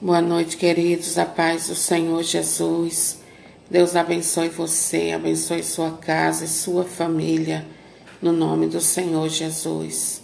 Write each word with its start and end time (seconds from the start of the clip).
Boa 0.00 0.20
noite, 0.22 0.56
queridos. 0.56 1.18
A 1.18 1.26
paz 1.26 1.66
do 1.66 1.74
Senhor 1.74 2.22
Jesus. 2.22 3.18
Deus 3.68 3.96
abençoe 3.96 4.48
você, 4.48 5.10
abençoe 5.10 5.60
sua 5.64 5.90
casa 5.90 6.44
e 6.44 6.48
sua 6.48 6.84
família, 6.84 7.66
no 8.22 8.30
nome 8.30 8.68
do 8.68 8.80
Senhor 8.80 9.28
Jesus. 9.28 10.22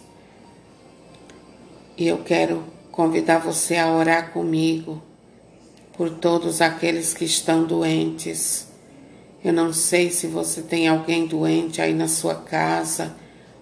E 1.98 2.06
eu 2.06 2.18
quero 2.18 2.62
convidar 2.92 3.38
você 3.38 3.74
a 3.74 3.90
orar 3.90 4.30
comigo 4.30 5.02
por 5.96 6.08
todos 6.08 6.60
aqueles 6.60 7.12
que 7.12 7.24
estão 7.24 7.64
doentes. 7.64 8.68
Eu 9.44 9.52
não 9.52 9.72
sei 9.72 10.08
se 10.08 10.28
você 10.28 10.62
tem 10.62 10.86
alguém 10.86 11.26
doente 11.26 11.82
aí 11.82 11.92
na 11.92 12.06
sua 12.06 12.36
casa 12.36 13.16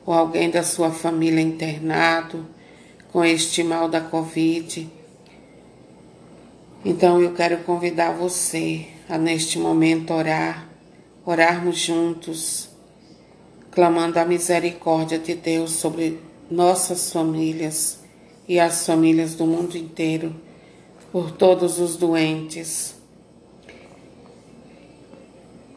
ou 0.05 0.13
alguém 0.13 0.51
da 0.51 0.63
sua 0.63 0.91
família 0.91 1.41
internado 1.41 2.47
com 3.11 3.25
este 3.25 3.65
mal 3.65 3.89
da 3.89 4.03
Covid 4.03 5.01
então 6.85 7.23
eu 7.23 7.33
quero 7.33 7.59
convidar 7.59 8.12
você 8.12 8.87
a 9.09 9.16
neste 9.16 9.56
momento 9.56 10.12
orar, 10.12 10.69
orarmos 11.25 11.79
juntos, 11.79 12.70
clamando 13.70 14.19
a 14.19 14.25
misericórdia 14.25 15.16
de 15.16 15.37
Deus 15.37 15.70
sobre 15.73 16.19
nossas 16.51 17.12
famílias 17.12 18.01
e 18.48 18.59
as 18.59 18.84
famílias 18.84 19.37
do 19.37 19.47
mundo 19.47 19.79
inteiro, 19.79 20.34
por 21.12 21.30
todos 21.30 21.79
os 21.79 21.97
doentes. 21.97 22.97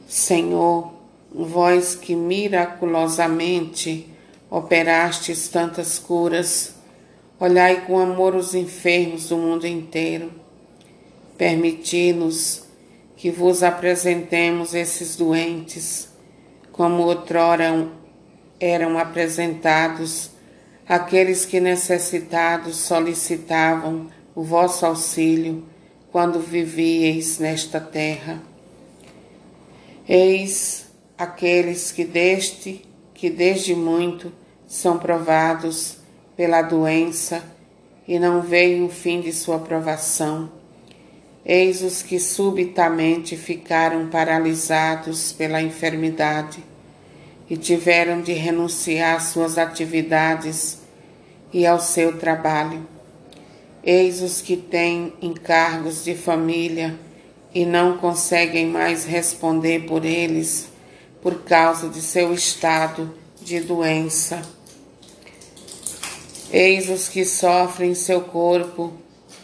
Senhor, 0.07 0.91
vós 1.31 1.93
que 1.93 2.15
miraculosamente 2.15 4.09
operastes 4.49 5.49
tantas 5.49 5.99
curas, 5.99 6.73
olhai 7.39 7.85
com 7.85 7.99
amor 7.99 8.33
os 8.33 8.55
enfermos 8.55 9.29
do 9.29 9.37
mundo 9.37 9.67
inteiro 9.67 10.44
Permiti-nos 11.37 12.63
que 13.17 13.29
vos 13.29 13.63
apresentemos 13.63 14.73
esses 14.73 15.15
doentes, 15.15 16.09
como 16.71 17.03
outrora 17.03 17.89
eram 18.59 18.97
apresentados 18.97 20.31
aqueles 20.87 21.45
que 21.45 21.59
necessitados 21.59 22.77
solicitavam 22.77 24.09
o 24.33 24.43
vosso 24.43 24.85
auxílio 24.85 25.65
quando 26.11 26.39
vivieis 26.39 27.39
nesta 27.39 27.79
terra. 27.79 28.41
Eis 30.07 30.85
aqueles 31.17 31.91
que 31.91 32.05
deste, 32.05 32.85
que 33.13 33.29
desde 33.29 33.73
muito 33.73 34.31
são 34.67 34.97
provados 34.97 35.97
pela 36.37 36.61
doença 36.61 37.43
e 38.07 38.19
não 38.19 38.41
veio 38.41 38.85
o 38.85 38.89
fim 38.89 39.19
de 39.21 39.33
sua 39.33 39.59
provação 39.59 40.49
Eis 41.47 41.83
os 41.83 42.01
que 42.01 42.19
subitamente 42.19 43.37
ficaram 43.37 44.07
paralisados 44.07 45.31
pela 45.31 45.61
enfermidade 45.61 46.57
e 47.47 47.55
tiveram 47.55 48.19
de 48.19 48.33
renunciar 48.33 49.17
às 49.17 49.25
suas 49.25 49.59
atividades 49.59 50.79
e 51.53 51.63
ao 51.67 51.79
seu 51.79 52.17
trabalho. 52.17 52.87
Eis 53.83 54.23
os 54.23 54.41
que 54.41 54.57
têm 54.57 55.13
encargos 55.21 56.03
de 56.03 56.15
família 56.15 56.97
e 57.53 57.63
não 57.63 57.99
conseguem 57.99 58.65
mais 58.65 59.05
responder 59.05 59.85
por 59.85 60.03
eles 60.03 60.69
por 61.21 61.43
causa 61.43 61.89
de 61.89 62.01
seu 62.01 62.33
estado 62.33 63.13
de 63.39 63.59
doença. 63.59 64.41
Eis 66.51 66.89
os 66.89 67.07
que 67.07 67.23
sofrem 67.23 67.91
em 67.91 67.95
seu 67.95 68.21
corpo 68.21 68.93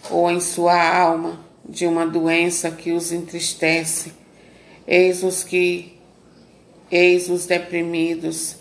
ou 0.09 0.31
em 0.31 0.39
sua 0.39 0.81
alma 0.81 1.50
de 1.71 1.87
uma 1.87 2.05
doença 2.05 2.69
que 2.69 2.91
os 2.91 3.13
entristece. 3.13 4.11
Eis 4.85 5.23
os 5.23 5.43
que, 5.43 5.97
eis 6.91 7.29
os 7.29 7.45
deprimidos, 7.45 8.57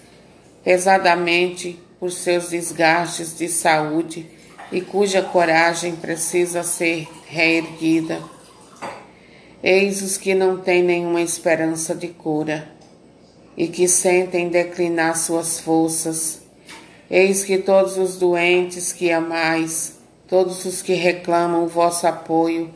pesadamente 0.63 1.79
por 1.99 2.13
seus 2.13 2.51
desgastes 2.51 3.37
de 3.37 3.49
saúde 3.49 4.27
e 4.71 4.81
cuja 4.81 5.21
coragem 5.21 5.97
precisa 5.97 6.63
ser 6.63 7.09
reerguida. 7.27 8.23
Eis 9.63 10.01
os 10.03 10.17
que 10.17 10.35
não 10.35 10.57
têm 10.57 10.83
nenhuma 10.83 11.21
esperança 11.21 11.95
de 11.95 12.09
cura 12.09 12.71
e 13.57 13.67
que 13.67 13.89
sentem 13.89 14.49
declinar 14.49 15.17
suas 15.17 15.59
forças. 15.59 16.41
Eis 17.11 17.45
que 17.45 17.59
todos 17.59 17.99
os 17.99 18.17
doentes 18.17 18.93
que 18.93 19.11
amais, 19.11 19.99
todos 20.29 20.65
os 20.65 20.81
que 20.81 20.95
reclamam 20.95 21.65
o 21.65 21.69
vosso 21.69 22.07
apoio, 22.07 22.73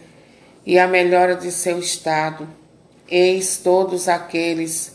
e 0.67 0.79
a 0.79 0.87
melhora 0.87 1.37
de 1.37 1.51
seu 1.51 1.79
estado. 1.79 2.49
Eis 3.09 3.59
todos 3.59 4.09
aqueles 4.09 4.95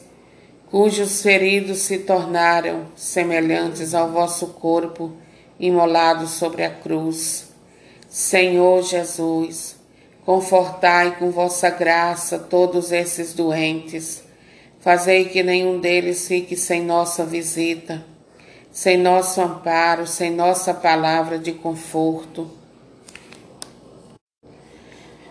cujos 0.69 1.21
feridos 1.21 1.79
se 1.79 1.99
tornaram 1.99 2.87
semelhantes 2.95 3.93
ao 3.93 4.11
vosso 4.11 4.47
corpo 4.47 5.11
imolado 5.59 6.27
sobre 6.27 6.63
a 6.63 6.69
cruz. 6.69 7.49
Senhor 8.07 8.81
Jesus, 8.83 9.75
confortai 10.25 11.17
com 11.17 11.31
vossa 11.31 11.69
graça 11.69 12.39
todos 12.39 12.91
esses 12.91 13.33
doentes. 13.33 14.23
Fazei 14.79 15.25
que 15.25 15.43
nenhum 15.43 15.79
deles 15.79 16.27
fique 16.27 16.55
sem 16.55 16.83
nossa 16.83 17.25
visita, 17.25 18.05
sem 18.71 18.97
nosso 18.97 19.41
amparo, 19.41 20.07
sem 20.07 20.31
nossa 20.31 20.73
palavra 20.73 21.37
de 21.37 21.51
conforto. 21.51 22.58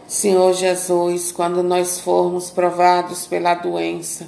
Senhor 0.09 0.55
Jesus, 0.55 1.31
quando 1.31 1.63
nós 1.63 2.01
formos 2.01 2.49
provados 2.51 3.27
pela 3.27 3.55
doença, 3.55 4.27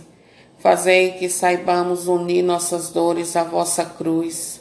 fazei 0.59 1.13
que 1.13 1.27
saibamos 1.31 2.07
unir 2.07 2.43
nossas 2.43 2.91
dores 2.91 3.35
à 3.35 3.45
vossa 3.45 3.83
cruz. 3.87 4.61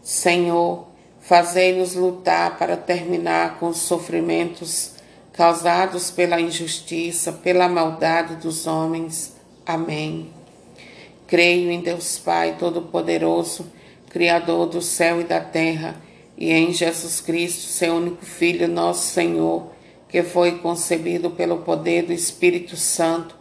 Senhor, 0.00 0.86
fazei-nos 1.20 1.96
lutar 1.96 2.56
para 2.56 2.76
terminar 2.76 3.58
com 3.58 3.66
os 3.66 3.78
sofrimentos 3.78 4.92
causados 5.32 6.12
pela 6.12 6.40
injustiça, 6.40 7.32
pela 7.32 7.68
maldade 7.68 8.36
dos 8.36 8.68
homens. 8.68 9.34
Amém. 9.66 10.30
Creio 11.26 11.68
em 11.68 11.80
Deus 11.80 12.16
Pai 12.16 12.54
Todo-Poderoso, 12.56 13.66
Criador 14.08 14.66
do 14.66 14.80
céu 14.80 15.20
e 15.20 15.24
da 15.24 15.40
terra, 15.40 16.00
e 16.38 16.52
em 16.52 16.72
Jesus 16.72 17.20
Cristo, 17.20 17.62
seu 17.62 17.94
único 17.94 18.24
Filho, 18.24 18.68
nosso 18.68 19.08
Senhor 19.08 19.73
que 20.14 20.22
foi 20.22 20.58
concebido 20.58 21.28
pelo 21.28 21.62
poder 21.62 22.02
do 22.02 22.12
Espírito 22.12 22.76
Santo, 22.76 23.34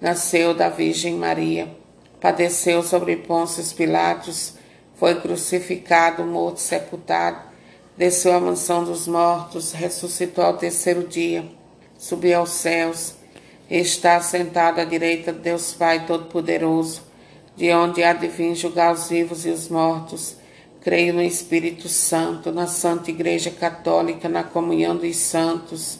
nasceu 0.00 0.54
da 0.54 0.68
Virgem 0.68 1.14
Maria, 1.14 1.68
padeceu 2.20 2.84
sobre 2.84 3.16
Pôncio 3.16 3.64
Pilatos, 3.74 4.54
foi 4.94 5.16
crucificado, 5.20 6.22
morto, 6.22 6.60
sepultado, 6.60 7.40
desceu 7.96 8.32
à 8.32 8.38
mansão 8.38 8.84
dos 8.84 9.08
mortos, 9.08 9.72
ressuscitou 9.72 10.44
ao 10.44 10.56
terceiro 10.56 11.02
dia, 11.02 11.44
subiu 11.98 12.38
aos 12.38 12.50
céus, 12.50 13.14
está 13.68 14.20
sentado 14.20 14.78
à 14.80 14.84
direita 14.84 15.32
de 15.32 15.40
Deus 15.40 15.72
Pai 15.72 16.06
Todo-Poderoso, 16.06 17.02
de 17.56 17.72
onde 17.72 18.04
há 18.04 18.12
de 18.12 18.28
vir 18.28 18.54
julgar 18.54 18.94
os 18.94 19.08
vivos 19.08 19.44
e 19.44 19.48
os 19.48 19.68
mortos. 19.68 20.36
Creio 20.80 21.12
no 21.12 21.22
Espírito 21.22 21.88
Santo, 21.88 22.52
na 22.52 22.68
Santa 22.68 23.10
Igreja 23.10 23.50
Católica, 23.50 24.28
na 24.28 24.44
comunhão 24.44 24.96
dos 24.96 25.16
santos 25.16 25.99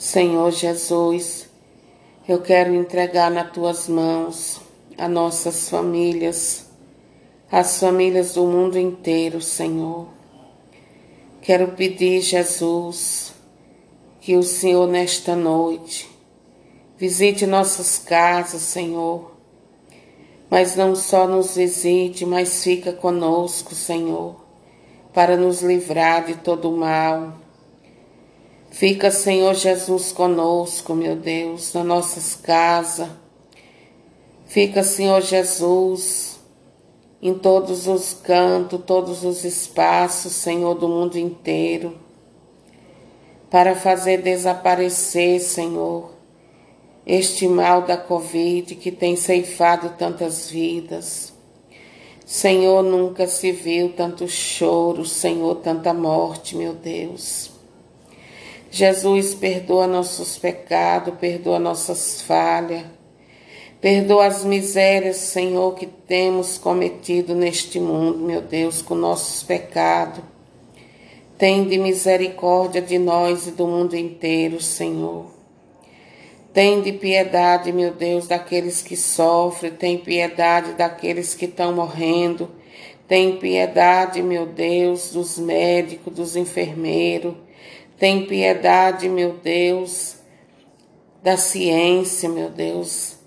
Senhor 0.00 0.50
Jesus, 0.50 1.46
eu 2.26 2.40
quero 2.40 2.74
entregar 2.74 3.30
nas 3.30 3.52
tuas 3.52 3.86
mãos 3.86 4.58
as 4.96 5.10
nossas 5.10 5.68
famílias, 5.68 6.70
as 7.52 7.78
famílias 7.78 8.32
do 8.32 8.46
mundo 8.46 8.78
inteiro, 8.78 9.42
Senhor. 9.42 10.08
Quero 11.42 11.72
pedir, 11.72 12.22
Jesus, 12.22 13.34
que 14.22 14.36
o 14.36 14.42
Senhor 14.42 14.88
nesta 14.88 15.36
noite 15.36 16.08
visite 16.96 17.46
nossas 17.46 17.98
casas, 17.98 18.62
Senhor. 18.62 19.32
Mas 20.48 20.76
não 20.76 20.96
só 20.96 21.28
nos 21.28 21.56
visite, 21.56 22.24
mas 22.24 22.64
fica 22.64 22.90
conosco, 22.90 23.74
Senhor, 23.74 24.34
para 25.12 25.36
nos 25.36 25.60
livrar 25.60 26.24
de 26.24 26.36
todo 26.36 26.70
o 26.70 26.76
mal. 26.78 27.49
Fica, 28.70 29.10
Senhor 29.10 29.54
Jesus, 29.54 30.12
conosco, 30.12 30.94
meu 30.94 31.16
Deus, 31.16 31.74
nas 31.74 31.84
nossas 31.84 32.36
casas. 32.36 33.08
Fica, 34.46 34.82
Senhor 34.84 35.20
Jesus, 35.20 36.38
em 37.20 37.34
todos 37.34 37.88
os 37.88 38.14
cantos, 38.14 38.80
todos 38.86 39.24
os 39.24 39.44
espaços, 39.44 40.32
Senhor, 40.32 40.74
do 40.74 40.88
mundo 40.88 41.18
inteiro, 41.18 41.98
para 43.50 43.74
fazer 43.74 44.22
desaparecer, 44.22 45.40
Senhor, 45.40 46.12
este 47.04 47.48
mal 47.48 47.82
da 47.82 47.96
Covid 47.96 48.76
que 48.76 48.92
tem 48.92 49.16
ceifado 49.16 49.90
tantas 49.98 50.48
vidas. 50.48 51.32
Senhor, 52.24 52.84
nunca 52.84 53.26
se 53.26 53.50
viu 53.50 53.92
tanto 53.92 54.28
choro, 54.28 55.04
Senhor, 55.04 55.56
tanta 55.56 55.92
morte, 55.92 56.56
meu 56.56 56.72
Deus. 56.72 57.59
Jesus, 58.70 59.34
perdoa 59.34 59.88
nossos 59.88 60.38
pecados, 60.38 61.14
perdoa 61.18 61.58
nossas 61.58 62.22
falhas, 62.22 62.84
perdoa 63.80 64.26
as 64.26 64.44
misérias, 64.44 65.16
Senhor, 65.16 65.74
que 65.74 65.86
temos 65.86 66.56
cometido 66.56 67.34
neste 67.34 67.80
mundo, 67.80 68.18
meu 68.18 68.40
Deus, 68.40 68.80
com 68.80 68.94
nossos 68.94 69.42
pecados. 69.42 70.22
Tende 71.36 71.78
misericórdia 71.78 72.80
de 72.80 72.96
nós 72.98 73.48
e 73.48 73.50
do 73.50 73.66
mundo 73.66 73.96
inteiro, 73.96 74.60
Senhor. 74.60 75.26
Tende 76.52 76.92
piedade, 76.92 77.72
meu 77.72 77.92
Deus, 77.92 78.28
daqueles 78.28 78.82
que 78.82 78.96
sofrem, 78.96 79.72
tem 79.72 79.98
piedade 79.98 80.74
daqueles 80.74 81.34
que 81.34 81.46
estão 81.46 81.72
morrendo, 81.72 82.50
tem 83.08 83.36
piedade, 83.36 84.22
meu 84.22 84.46
Deus, 84.46 85.12
dos 85.12 85.38
médicos, 85.38 86.12
dos 86.12 86.36
enfermeiros, 86.36 87.34
tem 88.00 88.24
piedade, 88.24 89.10
meu 89.10 89.34
Deus, 89.34 90.16
da 91.22 91.36
ciência, 91.36 92.30
meu 92.30 92.48
Deus, 92.48 93.18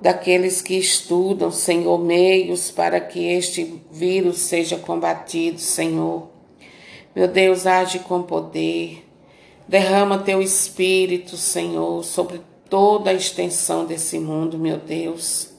daqueles 0.00 0.60
que 0.60 0.74
estudam, 0.74 1.52
Senhor, 1.52 1.96
meios 1.96 2.72
para 2.72 3.00
que 3.00 3.24
este 3.24 3.80
vírus 3.88 4.38
seja 4.38 4.76
combatido, 4.76 5.60
Senhor. 5.60 6.28
Meu 7.14 7.28
Deus, 7.28 7.64
age 7.64 8.00
com 8.00 8.24
poder. 8.24 9.06
Derrama 9.68 10.18
teu 10.18 10.42
espírito, 10.42 11.36
Senhor, 11.36 12.02
sobre 12.02 12.40
toda 12.68 13.10
a 13.10 13.14
extensão 13.14 13.84
desse 13.84 14.18
mundo, 14.18 14.58
meu 14.58 14.78
Deus. 14.78 15.50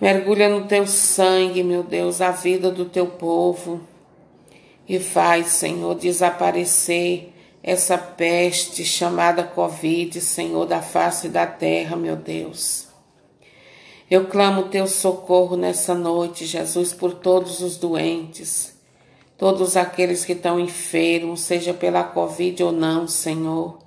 Mergulha 0.00 0.48
no 0.48 0.66
teu 0.66 0.84
sangue, 0.84 1.62
meu 1.62 1.84
Deus, 1.84 2.20
a 2.20 2.32
vida 2.32 2.72
do 2.72 2.86
teu 2.86 3.06
povo 3.06 3.82
e 4.88 4.98
faz, 4.98 5.48
Senhor, 5.48 5.94
desaparecer 5.94 7.32
essa 7.62 7.98
peste 7.98 8.84
chamada 8.84 9.44
Covid, 9.44 10.20
Senhor, 10.20 10.64
da 10.64 10.80
face 10.80 11.28
da 11.28 11.46
terra, 11.46 11.96
meu 11.96 12.16
Deus. 12.16 12.88
Eu 14.10 14.26
clamo 14.26 14.68
teu 14.68 14.86
socorro 14.86 15.56
nessa 15.56 15.94
noite, 15.94 16.46
Jesus, 16.46 16.94
por 16.94 17.12
todos 17.14 17.60
os 17.60 17.76
doentes 17.76 18.78
todos 19.38 19.76
aqueles 19.76 20.24
que 20.24 20.32
estão 20.32 20.58
enfermos, 20.58 21.42
seja 21.42 21.72
pela 21.72 22.02
Covid 22.02 22.64
ou 22.64 22.72
não, 22.72 23.06
Senhor. 23.06 23.78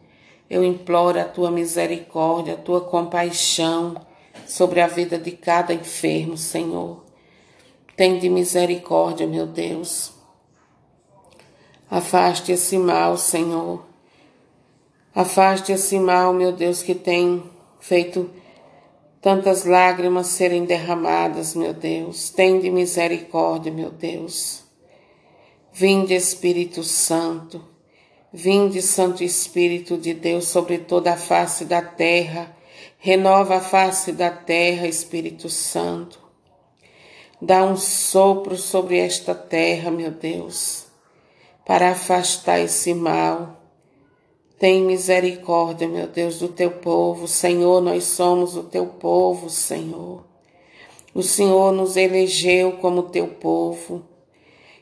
Eu 0.50 0.63
imploro 0.63 1.19
a 1.19 1.25
tua 1.25 1.51
misericórdia, 1.51 2.53
a 2.53 2.57
tua 2.57 2.80
compaixão 2.81 3.95
sobre 4.48 4.80
a 4.80 4.88
vida 4.88 5.18
de 5.18 5.31
cada 5.31 5.74
enfermo, 5.74 6.38
Senhor. 6.38 7.03
Tem 7.98 8.18
de 8.18 8.30
misericórdia, 8.30 9.27
meu 9.27 9.45
Deus. 9.45 10.13
Afaste 11.92 12.54
esse 12.54 12.78
mal, 12.78 13.18
Senhor. 13.18 13.84
Afaste 15.14 15.74
esse 15.74 16.00
mal, 16.00 16.34
meu 16.34 16.54
Deus, 16.54 16.82
que 16.82 16.96
tem 16.96 17.44
feito 17.82 18.30
tantas 19.20 19.66
lágrimas 19.66 20.28
serem 20.28 20.64
derramadas, 20.64 21.54
meu 21.54 21.74
Deus. 21.74 22.30
Tem 22.30 22.62
de 22.62 22.72
misericórdia, 22.72 23.74
meu 23.74 23.92
Deus. 23.92 24.64
Vinde 25.74 26.14
Espírito 26.14 26.82
Santo, 26.82 27.62
vinde 28.32 28.82
Santo 28.82 29.22
Espírito 29.22 29.98
de 29.98 30.14
Deus 30.14 30.48
sobre 30.48 30.78
toda 30.78 31.12
a 31.12 31.18
face 31.18 31.66
da 31.66 31.82
terra, 31.82 32.56
renova 33.00 33.58
a 33.58 33.62
face 33.62 34.14
da 34.14 34.32
terra, 34.32 34.88
Espírito 34.88 35.50
Santo. 35.50 36.22
Dá 37.42 37.66
um 37.66 37.76
sopro 37.76 38.56
sobre 38.56 38.98
esta 38.98 39.36
terra, 39.36 39.92
meu 39.92 40.12
Deus, 40.12 40.91
para 41.72 41.92
afastar 41.92 42.60
esse 42.60 42.94
mal. 42.94 43.62
Tem 44.60 44.84
misericórdia, 44.84 45.88
meu 45.88 46.06
Deus, 46.06 46.38
do 46.38 46.50
teu 46.50 46.70
povo. 46.70 47.30
Senhor, 47.30 47.82
nós 47.82 48.04
somos 48.04 48.58
o 48.58 48.64
teu 48.64 48.88
povo, 48.88 49.50
Senhor. 49.50 50.22
O 51.16 51.24
Senhor 51.24 51.72
nos 51.72 51.96
elegeu 51.96 52.74
como 52.74 53.04
teu 53.04 53.26
povo. 53.26 54.04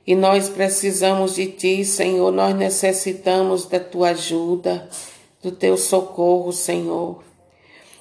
E 0.06 0.16
nós 0.16 0.50
precisamos 0.50 1.36
de 1.36 1.46
Ti, 1.52 1.86
Senhor, 1.86 2.32
nós 2.32 2.56
necessitamos 2.56 3.66
da 3.66 3.80
Tua 3.80 4.10
ajuda, 4.10 4.90
do 5.44 5.52
Teu 5.52 5.78
socorro, 5.78 6.52
Senhor. 6.52 7.24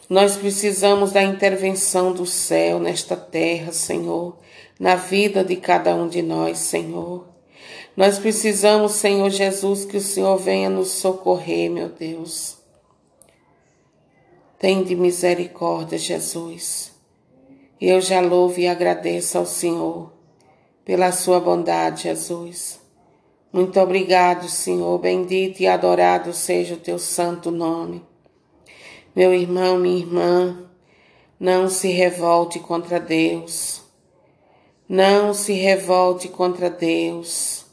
Nós 0.08 0.34
precisamos 0.34 1.12
da 1.12 1.22
intervenção 1.22 2.14
do 2.14 2.24
céu 2.24 2.78
nesta 2.80 3.18
terra, 3.18 3.70
Senhor, 3.70 4.38
na 4.80 4.94
vida 4.94 5.44
de 5.44 5.56
cada 5.56 5.94
um 5.94 6.08
de 6.08 6.22
nós, 6.22 6.56
Senhor. 6.56 7.36
Nós 7.98 8.16
precisamos, 8.16 8.92
Senhor 8.92 9.28
Jesus, 9.28 9.84
que 9.84 9.96
o 9.96 10.00
Senhor 10.00 10.36
venha 10.36 10.70
nos 10.70 10.86
socorrer, 10.86 11.68
meu 11.68 11.88
Deus. 11.88 12.56
Tem 14.56 14.84
de 14.84 14.94
misericórdia, 14.94 15.98
Jesus. 15.98 16.92
Eu 17.80 18.00
já 18.00 18.20
louvo 18.20 18.60
e 18.60 18.68
agradeço 18.68 19.36
ao 19.36 19.44
Senhor 19.44 20.12
pela 20.84 21.10
sua 21.10 21.40
bondade, 21.40 22.04
Jesus. 22.04 22.80
Muito 23.52 23.80
obrigado, 23.80 24.48
Senhor. 24.48 24.96
Bendito 25.00 25.58
e 25.58 25.66
adorado 25.66 26.32
seja 26.32 26.74
o 26.74 26.78
teu 26.78 27.00
santo 27.00 27.50
nome. 27.50 28.06
Meu 29.12 29.34
irmão, 29.34 29.76
minha 29.76 29.98
irmã, 29.98 30.70
não 31.40 31.68
se 31.68 31.88
revolte 31.88 32.60
contra 32.60 33.00
Deus. 33.00 33.82
Não 34.88 35.34
se 35.34 35.52
revolte 35.52 36.28
contra 36.28 36.70
Deus. 36.70 37.66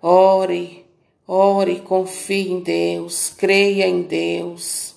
Ore, 0.00 0.86
ore, 1.26 1.80
confie 1.80 2.52
em 2.52 2.60
Deus, 2.60 3.34
creia 3.36 3.86
em 3.86 4.02
Deus. 4.02 4.94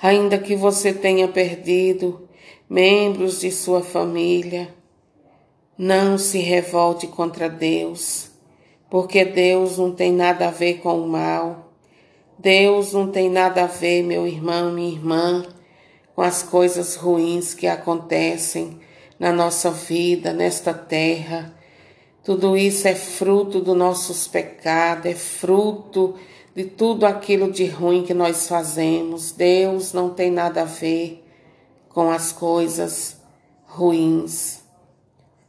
Ainda 0.00 0.38
que 0.38 0.54
você 0.54 0.92
tenha 0.92 1.26
perdido 1.26 2.28
membros 2.70 3.40
de 3.40 3.50
sua 3.50 3.82
família, 3.82 4.72
não 5.76 6.16
se 6.16 6.38
revolte 6.38 7.08
contra 7.08 7.48
Deus, 7.48 8.30
porque 8.88 9.24
Deus 9.24 9.78
não 9.78 9.92
tem 9.92 10.12
nada 10.12 10.46
a 10.46 10.52
ver 10.52 10.74
com 10.74 11.00
o 11.00 11.08
mal. 11.08 11.72
Deus 12.38 12.92
não 12.92 13.10
tem 13.10 13.28
nada 13.28 13.64
a 13.64 13.66
ver, 13.66 14.04
meu 14.04 14.28
irmão, 14.28 14.72
minha 14.72 14.92
irmã, 14.92 15.44
com 16.14 16.22
as 16.22 16.44
coisas 16.44 16.94
ruins 16.94 17.52
que 17.52 17.66
acontecem 17.66 18.78
na 19.18 19.32
nossa 19.32 19.72
vida, 19.72 20.32
nesta 20.32 20.72
terra. 20.72 21.57
Tudo 22.24 22.56
isso 22.56 22.86
é 22.86 22.94
fruto 22.94 23.60
dos 23.60 23.76
nossos 23.76 24.28
pecados, 24.28 25.06
é 25.06 25.14
fruto 25.14 26.14
de 26.54 26.64
tudo 26.64 27.06
aquilo 27.06 27.50
de 27.50 27.66
ruim 27.66 28.02
que 28.02 28.12
nós 28.12 28.48
fazemos. 28.48 29.32
Deus 29.32 29.92
não 29.92 30.10
tem 30.10 30.30
nada 30.30 30.62
a 30.62 30.64
ver 30.64 31.24
com 31.88 32.10
as 32.10 32.32
coisas 32.32 33.16
ruins. 33.66 34.60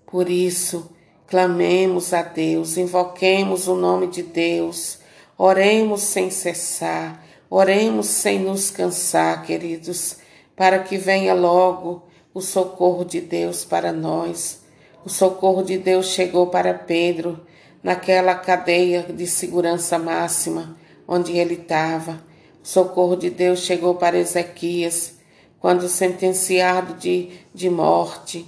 Por 0.06 0.30
isso, 0.30 0.90
clamemos 1.28 2.14
a 2.14 2.22
Deus, 2.22 2.78
invoquemos 2.78 3.68
o 3.68 3.76
nome 3.76 4.08
de 4.08 4.24
Deus, 4.24 5.00
oremos 5.38 6.02
sem 6.02 6.32
cessar, 6.32 7.24
oremos 7.50 8.08
sem 8.08 8.40
nos 8.40 8.72
cansar, 8.72 9.44
queridos, 9.44 10.18
para 10.56 10.80
que 10.80 10.98
venha 10.98 11.34
logo 11.34 12.04
o 12.34 12.42
socorro 12.42 13.06
de 13.06 13.22
Deus 13.22 13.64
para 13.64 13.92
nós. 13.92 14.59
O 15.06 15.10
socorro 15.10 15.64
de 15.64 15.78
Deus 15.78 16.08
chegou 16.08 16.48
para 16.48 16.74
Pedro 16.74 17.40
naquela 17.82 18.36
cadeia 18.36 19.04
de 19.04 19.26
segurança 19.26 19.98
máxima, 19.98 20.76
onde 21.08 21.38
ele 21.38 21.54
estava. 21.54 22.22
O 22.62 22.68
socorro 22.68 23.16
de 23.16 23.30
Deus 23.30 23.60
chegou 23.60 23.96
para 23.96 24.18
Ezequias, 24.18 25.18
quando 25.60 25.88
sentenciado 25.88 26.96
de, 26.96 27.30
de 27.54 27.70
morte. 27.70 28.40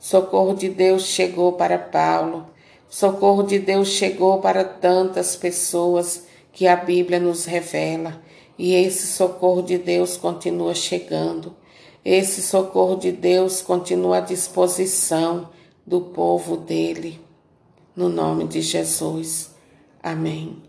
O 0.00 0.04
socorro 0.04 0.54
de 0.54 0.68
Deus 0.68 1.04
chegou 1.04 1.52
para 1.52 1.78
Paulo. 1.78 2.46
O 2.90 2.94
socorro 2.94 3.44
de 3.44 3.60
Deus 3.60 3.88
chegou 3.88 4.40
para 4.40 4.64
tantas 4.64 5.36
pessoas 5.36 6.24
que 6.52 6.66
a 6.66 6.74
Bíblia 6.74 7.20
nos 7.20 7.44
revela. 7.44 8.20
E 8.58 8.74
esse 8.74 9.06
socorro 9.06 9.62
de 9.62 9.78
Deus 9.78 10.16
continua 10.16 10.74
chegando. 10.74 11.54
Esse 12.04 12.42
socorro 12.42 12.96
de 12.96 13.12
Deus 13.12 13.62
continua 13.62 14.18
à 14.18 14.20
disposição 14.20 15.48
do 15.86 16.00
povo 16.00 16.56
dele. 16.56 17.20
No 17.94 18.08
nome 18.08 18.46
de 18.46 18.60
Jesus. 18.60 19.54
Amém. 20.02 20.62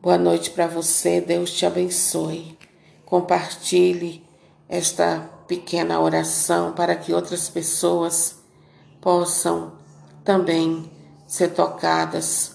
Boa 0.00 0.18
noite 0.18 0.50
para 0.50 0.66
você, 0.66 1.20
Deus 1.20 1.52
te 1.52 1.64
abençoe. 1.66 2.58
Compartilhe 3.04 4.24
esta 4.68 5.30
pequena 5.46 6.00
oração 6.00 6.72
para 6.72 6.96
que 6.96 7.12
outras 7.12 7.48
pessoas 7.48 8.36
possam 9.00 9.72
também 10.24 10.90
ser 11.26 11.48
tocadas 11.48 12.54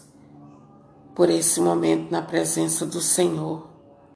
por 1.13 1.29
esse 1.29 1.59
momento 1.59 2.11
na 2.11 2.21
presença 2.21 2.85
do 2.85 3.01
Senhor. 3.01 3.68